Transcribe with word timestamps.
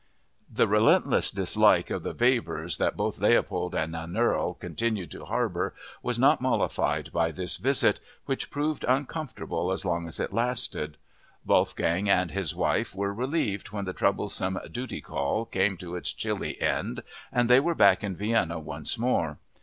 The 0.51 0.67
relentless 0.67 1.29
dislike 1.29 1.89
for 1.89 1.99
the 1.99 2.15
Webers 2.19 2.79
that 2.79 2.97
both 2.97 3.19
Leopold 3.19 3.75
and 3.75 3.93
Nannerl 3.93 4.59
continued 4.59 5.11
to 5.11 5.25
harbor 5.25 5.75
was 6.01 6.17
not 6.17 6.41
mollified 6.41 7.11
by 7.13 7.31
this 7.31 7.57
visit, 7.57 7.99
which 8.25 8.49
proved 8.49 8.83
uncomfortable 8.87 9.71
as 9.71 9.85
long 9.85 10.07
as 10.07 10.19
it 10.19 10.33
lasted. 10.33 10.97
Wolfgang 11.45 12.09
and 12.09 12.31
his 12.31 12.55
wife 12.55 12.95
were 12.95 13.13
relieved 13.13 13.67
when 13.69 13.85
the 13.85 13.93
troublesome 13.93 14.57
"duty 14.71 15.01
call" 15.01 15.45
came 15.45 15.77
to 15.77 15.95
its 15.95 16.11
chilly 16.11 16.59
end 16.59 17.03
and 17.31 17.47
they 17.47 17.59
were 17.59 17.75
back 17.75 18.03
in 18.03 18.15
Vienna 18.15 18.57
once 18.57 18.97
more. 18.97 19.37